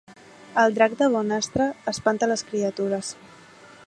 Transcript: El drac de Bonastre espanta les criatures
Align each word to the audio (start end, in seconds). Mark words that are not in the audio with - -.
El 0.61 0.71
drac 0.77 0.95
de 1.01 1.09
Bonastre 1.15 1.67
espanta 1.93 2.31
les 2.33 2.45
criatures 2.51 3.13